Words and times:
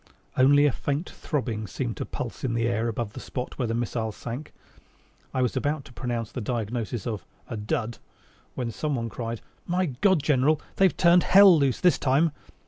Only 0.35 0.65
a 0.65 0.71
faint 0.71 1.11
throbbing 1.11 1.67
seemed 1.67 1.95
to 1.97 2.07
pulse 2.07 2.43
in 2.43 2.55
the 2.55 2.67
air 2.67 2.87
above 2.87 3.13
the 3.13 3.19
spot 3.19 3.59
where 3.59 3.67
the 3.67 3.75
missile 3.75 4.11
sank. 4.11 4.51
I 5.31 5.43
was 5.43 5.55
about 5.55 5.85
to 5.85 5.93
pronounce 5.93 6.31
the 6.31 6.41
diagnosis 6.41 7.05
of 7.05 7.23
"a 7.47 7.55
dud," 7.55 7.99
when 8.55 8.71
someone 8.71 9.09
cried, 9.09 9.41
"My 9.67 9.85
God, 9.85 10.23
General, 10.23 10.59
they've 10.77 10.97
turned 10.97 11.21
hell 11.21 11.55
loose 11.55 11.79
this 11.79 11.99
time!" 11.99 12.31